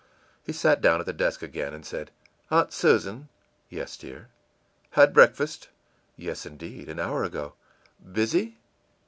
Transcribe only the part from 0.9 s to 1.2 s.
at the